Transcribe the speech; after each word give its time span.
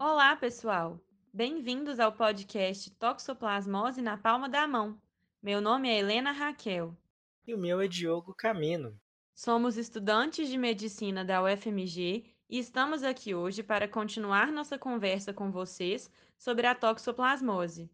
Olá, 0.00 0.36
pessoal! 0.36 1.00
Bem-vindos 1.34 1.98
ao 1.98 2.12
podcast 2.12 2.88
Toxoplasmose 2.92 4.00
na 4.00 4.16
Palma 4.16 4.48
da 4.48 4.64
Mão. 4.64 4.96
Meu 5.42 5.60
nome 5.60 5.88
é 5.88 5.98
Helena 5.98 6.30
Raquel. 6.30 6.96
E 7.44 7.52
o 7.52 7.58
meu 7.58 7.80
é 7.80 7.88
Diogo 7.88 8.32
Camino. 8.32 8.96
Somos 9.34 9.76
estudantes 9.76 10.48
de 10.48 10.56
medicina 10.56 11.24
da 11.24 11.42
UFMG 11.42 12.24
e 12.48 12.58
estamos 12.60 13.02
aqui 13.02 13.34
hoje 13.34 13.60
para 13.60 13.88
continuar 13.88 14.52
nossa 14.52 14.78
conversa 14.78 15.32
com 15.32 15.50
vocês 15.50 16.08
sobre 16.38 16.68
a 16.68 16.76
toxoplasmose. 16.76 17.90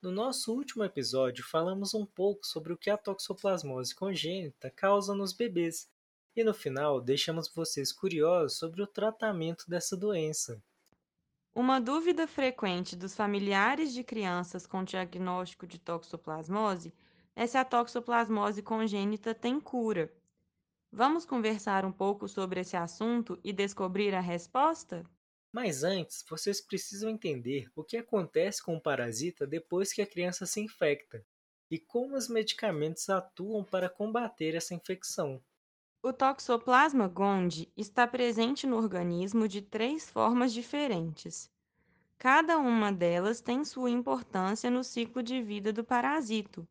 No 0.00 0.12
nosso 0.12 0.54
último 0.54 0.84
episódio, 0.84 1.44
falamos 1.44 1.94
um 1.94 2.06
pouco 2.06 2.46
sobre 2.46 2.72
o 2.72 2.78
que 2.78 2.90
a 2.90 2.96
toxoplasmose 2.96 3.92
congênita 3.92 4.70
causa 4.70 5.16
nos 5.16 5.32
bebês 5.32 5.90
e 6.36 6.44
no 6.44 6.54
final 6.54 7.00
deixamos 7.00 7.52
vocês 7.52 7.92
curiosos 7.92 8.56
sobre 8.56 8.80
o 8.82 8.86
tratamento 8.86 9.64
dessa 9.68 9.96
doença. 9.96 10.62
Uma 11.54 11.80
dúvida 11.80 12.26
frequente 12.26 12.96
dos 12.96 13.14
familiares 13.14 13.92
de 13.92 14.02
crianças 14.02 14.66
com 14.66 14.82
diagnóstico 14.82 15.64
de 15.64 15.78
toxoplasmose 15.78 16.92
é 17.36 17.46
se 17.46 17.56
a 17.56 17.64
toxoplasmose 17.64 18.62
congênita 18.62 19.32
tem 19.32 19.60
cura. 19.60 20.12
Vamos 20.92 21.24
conversar 21.24 21.84
um 21.84 21.92
pouco 21.92 22.28
sobre 22.28 22.60
esse 22.60 22.76
assunto 22.76 23.38
e 23.44 23.52
descobrir 23.52 24.14
a 24.14 24.20
resposta? 24.20 25.04
Mas 25.52 25.84
antes, 25.84 26.24
vocês 26.28 26.60
precisam 26.60 27.08
entender 27.08 27.70
o 27.76 27.84
que 27.84 27.96
acontece 27.96 28.60
com 28.62 28.76
o 28.76 28.80
parasita 28.80 29.46
depois 29.46 29.92
que 29.92 30.02
a 30.02 30.06
criança 30.06 30.44
se 30.46 30.60
infecta 30.60 31.24
e 31.70 31.78
como 31.78 32.16
os 32.16 32.28
medicamentos 32.28 33.08
atuam 33.08 33.64
para 33.64 33.88
combater 33.88 34.56
essa 34.56 34.74
infecção. 34.74 35.40
O 36.02 36.14
Toxoplasma 36.14 37.08
gondii 37.08 37.70
está 37.76 38.06
presente 38.06 38.66
no 38.66 38.78
organismo 38.78 39.46
de 39.46 39.60
três 39.60 40.08
formas 40.08 40.50
diferentes. 40.50 41.50
Cada 42.16 42.56
uma 42.56 42.90
delas 42.90 43.42
tem 43.42 43.62
sua 43.66 43.90
importância 43.90 44.70
no 44.70 44.82
ciclo 44.82 45.22
de 45.22 45.42
vida 45.42 45.74
do 45.74 45.84
parasito. 45.84 46.66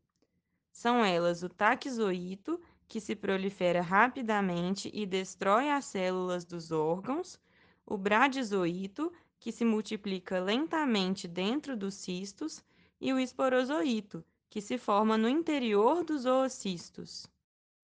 São 0.72 1.04
elas 1.04 1.44
o 1.44 1.48
taquizoíto, 1.48 2.60
que 2.88 3.00
se 3.00 3.14
prolifera 3.14 3.80
rapidamente 3.80 4.90
e 4.92 5.06
destrói 5.06 5.70
as 5.70 5.84
células 5.84 6.44
dos 6.44 6.72
órgãos, 6.72 7.38
o 7.86 7.96
bradizoíto, 7.96 9.12
que 9.38 9.52
se 9.52 9.64
multiplica 9.64 10.40
lentamente 10.40 11.28
dentro 11.28 11.76
dos 11.76 11.94
cistos, 11.94 12.64
e 13.00 13.12
o 13.12 13.18
esporozoíto, 13.20 14.24
que 14.48 14.60
se 14.60 14.76
forma 14.76 15.16
no 15.16 15.28
interior 15.28 16.02
dos 16.02 16.26
oocistos. 16.26 17.30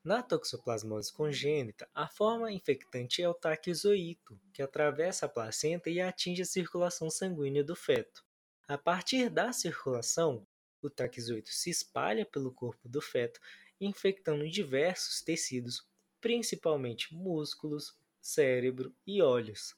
Na 0.07 0.23
toxoplasmose 0.23 1.13
congênita, 1.13 1.91
a 1.93 2.07
forma 2.07 2.53
infectante 2.53 3.21
é 3.21 3.29
o 3.29 3.35
taquizoíto, 3.35 4.41
que 4.53 4.63
atravessa 4.63 5.27
a 5.27 5.29
placenta 5.29 5.91
e 5.91 6.01
atinge 6.01 6.43
a 6.43 6.45
circulação 6.45 7.11
sanguínea 7.11 7.65
do 7.65 7.75
feto. 7.75 8.25
A 8.69 8.79
partir 8.79 9.29
da 9.29 9.53
circulação, 9.53 10.47
o 10.81 10.89
taquizoíto 10.89 11.49
se 11.51 11.71
espalha 11.71 12.25
pelo 12.25 12.53
corpo 12.53 12.89
do 12.89 13.03
feto, 13.03 13.41
infectando 13.81 14.49
diversos 14.49 15.23
tecidos, 15.23 15.85
principalmente 16.21 17.13
músculos, 17.13 17.99
cérebro 18.21 18.95
e 19.05 19.21
olhos. 19.21 19.75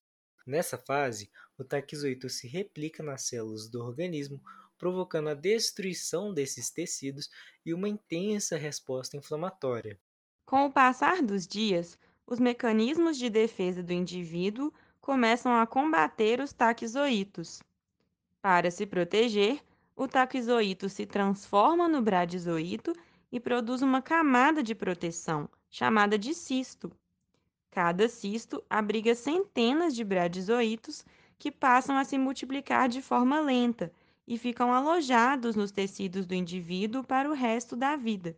Nessa 0.47 0.77
fase, 0.77 1.31
o 1.57 1.65
taquizoíto 1.65 2.29
se 2.29 2.47
replica 2.47 3.03
nas 3.03 3.23
células 3.23 3.67
do 3.67 3.83
organismo, 3.83 4.43
provocando 4.77 5.31
a 5.31 5.35
destruição 5.35 6.35
desses 6.35 6.69
tecidos 6.69 7.31
e 7.65 7.73
uma 7.73 7.89
intensa 7.89 8.59
resposta 8.59 9.17
inflamatória. 9.17 9.99
Com 10.49 10.65
o 10.65 10.73
passar 10.73 11.21
dos 11.21 11.47
dias, 11.47 11.99
os 12.27 12.41
mecanismos 12.41 13.19
de 13.19 13.29
defesa 13.29 13.83
do 13.83 13.93
indivíduo 13.93 14.73
começam 14.99 15.55
a 15.55 15.67
combater 15.67 16.41
os 16.41 16.55
taquizoítos. 16.55 17.63
Para 18.41 18.71
se 18.71 18.87
proteger, 18.87 19.63
o 19.95 20.09
taquizoíto 20.09 20.89
se 20.89 21.05
transforma 21.05 21.87
no 21.87 22.01
bradizoíto 22.01 22.95
e 23.31 23.39
produz 23.39 23.83
uma 23.83 24.01
camada 24.01 24.63
de 24.63 24.75
proteção, 24.75 25.51
chamada 25.69 26.19
de 26.19 26.33
cisto. 26.33 26.91
Cada 27.71 28.09
cisto 28.09 28.65
abriga 28.71 29.15
centenas 29.15 29.95
de 29.95 30.03
bradizoítos 30.03 31.05
que 31.39 31.53
passam 31.53 31.99
a 31.99 32.05
se 32.05 32.17
multiplicar 32.17 32.89
de 32.89 33.03
forma 33.03 33.39
lenta 33.39 33.93
e 34.27 34.39
ficam 34.39 34.73
alojados 34.73 35.55
nos 35.55 35.71
tecidos 35.71 36.25
do 36.25 36.33
indivíduo 36.33 37.05
para 37.05 37.29
o 37.29 37.35
resto 37.35 37.77
da 37.77 37.97
vida. 37.97 38.35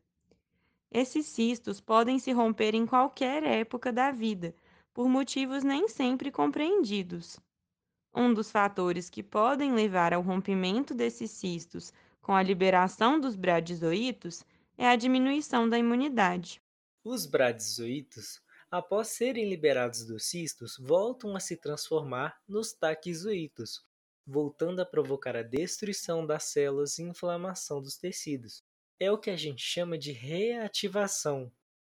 Esses 0.92 1.26
cistos 1.26 1.80
podem 1.80 2.18
se 2.18 2.32
romper 2.32 2.74
em 2.74 2.84
qualquer 2.84 3.44
época 3.44 3.92
da 3.92 4.10
vida, 4.10 4.52
por 4.92 5.08
motivos 5.08 5.62
nem 5.62 5.86
sempre 5.86 6.32
compreendidos. 6.32 7.38
Um 8.12 8.34
dos 8.34 8.50
fatores 8.50 9.08
que 9.08 9.22
podem 9.22 9.72
levar 9.72 10.12
ao 10.12 10.20
rompimento 10.20 10.92
desses 10.92 11.30
cistos 11.30 11.92
com 12.20 12.34
a 12.34 12.42
liberação 12.42 13.20
dos 13.20 13.36
bradizoítos 13.36 14.44
é 14.76 14.88
a 14.88 14.96
diminuição 14.96 15.68
da 15.68 15.78
imunidade. 15.78 16.60
Os 17.04 17.24
bradizoítos, 17.24 18.42
após 18.68 19.08
serem 19.08 19.48
liberados 19.48 20.04
dos 20.04 20.24
cistos, 20.24 20.76
voltam 20.76 21.36
a 21.36 21.40
se 21.40 21.56
transformar 21.56 22.36
nos 22.48 22.72
taquizoítos, 22.72 23.86
voltando 24.26 24.80
a 24.80 24.86
provocar 24.86 25.36
a 25.36 25.42
destruição 25.42 26.26
das 26.26 26.44
células 26.44 26.98
e 26.98 27.04
inflamação 27.04 27.80
dos 27.80 27.96
tecidos 27.96 28.64
é 29.00 29.10
o 29.10 29.18
que 29.18 29.30
a 29.30 29.36
gente 29.36 29.62
chama 29.62 29.96
de 29.96 30.12
reativação. 30.12 31.50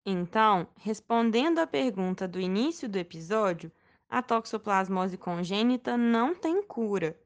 Então, 0.05 0.67
respondendo 0.77 1.59
à 1.59 1.65
pergunta 1.65 2.27
do 2.27 2.39
início 2.39 2.87
do 2.87 2.97
episódio, 2.97 3.71
a 4.07 4.21
toxoplasmose 4.21 5.17
congênita 5.17 5.97
não 5.97 6.35
tem 6.35 6.61
cura. 6.61 7.19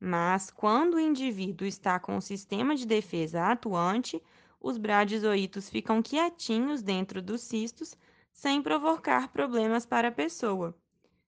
Mas, 0.00 0.50
quando 0.50 0.94
o 0.94 1.00
indivíduo 1.00 1.66
está 1.66 1.98
com 2.00 2.16
o 2.16 2.22
sistema 2.22 2.74
de 2.74 2.86
defesa 2.86 3.44
atuante, 3.44 4.22
os 4.60 4.78
bradizoítos 4.78 5.68
ficam 5.68 6.02
quietinhos 6.02 6.82
dentro 6.82 7.20
dos 7.20 7.42
cistos, 7.42 7.96
sem 8.32 8.62
provocar 8.62 9.28
problemas 9.32 9.84
para 9.84 10.08
a 10.08 10.12
pessoa. 10.12 10.74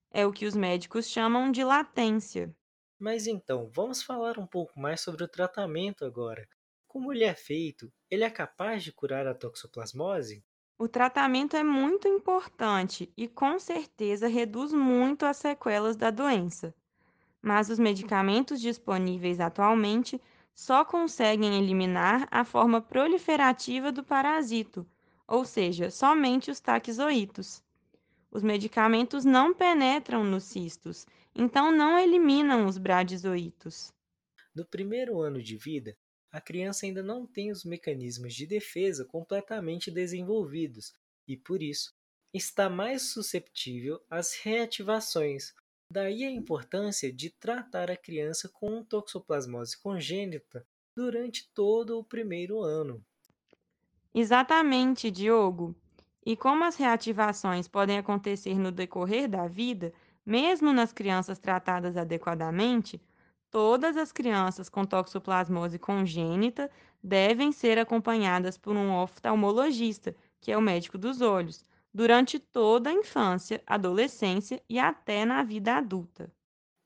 É 0.09 0.25
o 0.25 0.31
que 0.31 0.45
os 0.45 0.55
médicos 0.55 1.07
chamam 1.07 1.51
de 1.51 1.63
latência. 1.63 2.55
Mas 2.99 3.27
então, 3.27 3.69
vamos 3.73 4.01
falar 4.01 4.39
um 4.39 4.47
pouco 4.47 4.79
mais 4.79 5.01
sobre 5.01 5.23
o 5.23 5.27
tratamento 5.27 6.05
agora. 6.05 6.47
Como 6.91 7.13
ele 7.13 7.23
é 7.23 7.33
feito, 7.33 7.89
ele 8.09 8.25
é 8.25 8.29
capaz 8.29 8.83
de 8.83 8.91
curar 8.91 9.25
a 9.25 9.33
toxoplasmose? 9.33 10.43
O 10.77 10.89
tratamento 10.89 11.55
é 11.55 11.63
muito 11.63 12.05
importante 12.05 13.09
e 13.15 13.29
com 13.29 13.57
certeza 13.57 14.27
reduz 14.27 14.73
muito 14.73 15.25
as 15.25 15.37
sequelas 15.37 15.95
da 15.95 16.11
doença. 16.11 16.75
Mas 17.41 17.69
os 17.69 17.79
medicamentos 17.79 18.59
disponíveis 18.59 19.39
atualmente 19.39 20.21
só 20.53 20.83
conseguem 20.83 21.57
eliminar 21.63 22.27
a 22.29 22.43
forma 22.43 22.81
proliferativa 22.81 23.89
do 23.89 24.03
parasito, 24.03 24.85
ou 25.25 25.45
seja, 25.45 25.89
somente 25.89 26.51
os 26.51 26.59
taquizoítos. 26.59 27.63
Os 28.29 28.43
medicamentos 28.43 29.23
não 29.23 29.53
penetram 29.53 30.25
nos 30.25 30.43
cistos, 30.43 31.07
então 31.33 31.71
não 31.71 31.97
eliminam 31.97 32.65
os 32.65 32.77
bradizoítos. 32.77 33.93
No 34.53 34.65
primeiro 34.65 35.21
ano 35.21 35.41
de 35.41 35.55
vida, 35.55 35.95
a 36.31 36.39
criança 36.39 36.85
ainda 36.85 37.03
não 37.03 37.25
tem 37.25 37.51
os 37.51 37.65
mecanismos 37.65 38.33
de 38.33 38.45
defesa 38.45 39.03
completamente 39.05 39.91
desenvolvidos 39.91 40.93
e, 41.27 41.35
por 41.35 41.61
isso, 41.61 41.93
está 42.33 42.69
mais 42.69 43.11
susceptível 43.11 44.01
às 44.09 44.33
reativações. 44.35 45.53
Daí 45.89 46.23
a 46.23 46.31
importância 46.31 47.11
de 47.11 47.29
tratar 47.29 47.91
a 47.91 47.97
criança 47.97 48.47
com 48.47 48.81
toxoplasmose 48.83 49.77
congênita 49.77 50.65
durante 50.95 51.51
todo 51.53 51.99
o 51.99 52.03
primeiro 52.03 52.61
ano. 52.61 53.03
Exatamente, 54.13 55.11
Diogo. 55.11 55.75
E 56.25 56.37
como 56.37 56.63
as 56.63 56.75
reativações 56.75 57.67
podem 57.67 57.97
acontecer 57.97 58.55
no 58.55 58.71
decorrer 58.71 59.27
da 59.27 59.47
vida, 59.47 59.93
mesmo 60.25 60.71
nas 60.71 60.93
crianças 60.93 61.39
tratadas 61.39 61.97
adequadamente, 61.97 63.01
Todas 63.51 63.97
as 63.97 64.13
crianças 64.13 64.69
com 64.69 64.85
toxoplasmose 64.85 65.77
congênita 65.77 66.71
devem 67.03 67.51
ser 67.51 67.77
acompanhadas 67.77 68.57
por 68.57 68.77
um 68.77 68.95
oftalmologista, 68.95 70.15
que 70.39 70.53
é 70.53 70.57
o 70.57 70.61
médico 70.61 70.97
dos 70.97 71.19
olhos, 71.19 71.65
durante 71.93 72.39
toda 72.39 72.89
a 72.89 72.93
infância, 72.93 73.61
adolescência 73.67 74.63
e 74.69 74.79
até 74.79 75.25
na 75.25 75.43
vida 75.43 75.75
adulta. 75.75 76.31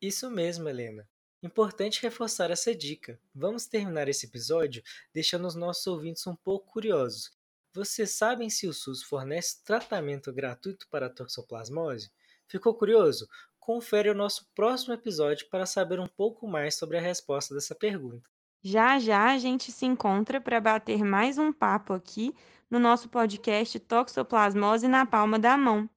Isso 0.01 0.29
mesmo, 0.31 0.67
Helena. 0.67 1.07
Importante 1.43 2.01
reforçar 2.01 2.49
essa 2.49 2.73
dica. 2.73 3.19
Vamos 3.33 3.67
terminar 3.67 4.09
esse 4.09 4.25
episódio 4.25 4.81
deixando 5.13 5.45
os 5.45 5.53
nossos 5.53 5.85
ouvintes 5.85 6.25
um 6.25 6.35
pouco 6.35 6.71
curiosos. 6.71 7.29
Vocês 7.71 8.11
sabem 8.11 8.49
se 8.49 8.67
o 8.67 8.73
SUS 8.73 9.03
fornece 9.03 9.63
tratamento 9.63 10.33
gratuito 10.33 10.87
para 10.89 11.05
a 11.05 11.09
toxoplasmose? 11.11 12.09
Ficou 12.47 12.73
curioso? 12.73 13.27
Confere 13.65 14.11
o 14.11 14.13
nosso 14.13 14.47
próximo 14.53 14.93
episódio 14.93 15.49
para 15.49 15.65
saber 15.65 15.99
um 15.99 16.07
pouco 16.07 16.47
mais 16.47 16.75
sobre 16.75 16.99
a 16.99 17.01
resposta 17.01 17.55
dessa 17.55 17.73
pergunta. 17.73 18.29
Já 18.61 18.99
já 18.99 19.31
a 19.31 19.39
gente 19.39 19.71
se 19.71 19.87
encontra 19.87 20.39
para 20.39 20.61
bater 20.61 21.03
mais 21.03 21.39
um 21.39 21.51
papo 21.51 21.91
aqui 21.91 22.31
no 22.69 22.77
nosso 22.77 23.09
podcast 23.09 23.79
Toxoplasmose 23.79 24.87
na 24.87 25.03
Palma 25.03 25.39
da 25.39 25.57
Mão. 25.57 25.89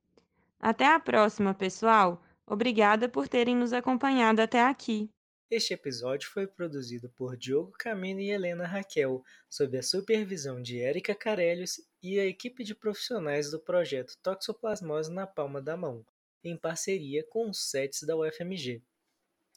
Até 0.58 0.86
a 0.86 0.98
próxima, 0.98 1.52
pessoal! 1.52 2.22
Obrigada 2.46 3.06
por 3.06 3.28
terem 3.28 3.54
nos 3.54 3.74
acompanhado 3.74 4.40
até 4.40 4.62
aqui. 4.64 5.10
Este 5.50 5.74
episódio 5.74 6.30
foi 6.30 6.46
produzido 6.46 7.10
por 7.10 7.36
Diogo 7.36 7.72
Camino 7.78 8.20
e 8.20 8.30
Helena 8.30 8.66
Raquel, 8.66 9.22
sob 9.46 9.76
a 9.76 9.82
supervisão 9.82 10.62
de 10.62 10.80
Érica 10.80 11.14
Carelhos 11.14 11.82
e 12.02 12.18
a 12.18 12.24
equipe 12.24 12.64
de 12.64 12.74
profissionais 12.74 13.50
do 13.50 13.60
projeto 13.60 14.16
Toxoplasmose 14.22 15.12
na 15.12 15.26
Palma 15.26 15.60
da 15.60 15.76
Mão, 15.76 16.02
em 16.42 16.56
parceria 16.56 17.24
com 17.28 17.50
os 17.50 17.70
SETs 17.70 18.02
da 18.02 18.16
UFMG. 18.16 18.82